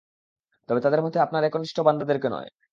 [0.69, 2.49] তবে তাদের মধ্যে আপনার একনিষ্ঠ বান্দাদেরকে নয়।